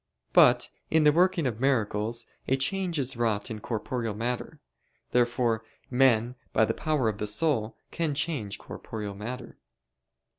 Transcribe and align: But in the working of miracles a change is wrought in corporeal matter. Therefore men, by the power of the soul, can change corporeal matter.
But 0.33 0.71
in 0.89 1.03
the 1.03 1.11
working 1.11 1.45
of 1.45 1.59
miracles 1.59 2.25
a 2.47 2.55
change 2.57 2.97
is 2.97 3.15
wrought 3.15 3.51
in 3.51 3.59
corporeal 3.59 4.15
matter. 4.15 4.59
Therefore 5.11 5.63
men, 5.91 6.33
by 6.53 6.65
the 6.65 6.73
power 6.73 7.07
of 7.07 7.19
the 7.19 7.27
soul, 7.27 7.77
can 7.91 8.15
change 8.15 8.57
corporeal 8.57 9.13
matter. 9.13 9.59